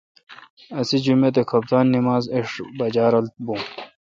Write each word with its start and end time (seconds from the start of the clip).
اسے° 0.79 0.97
جمیت 1.05 1.35
اے°کھپتان 1.39 1.85
نماز 1.93 2.23
ایݭٹھ 2.35 2.55
بجا 2.77 3.05
رل 3.13 3.27
بون 3.45 3.61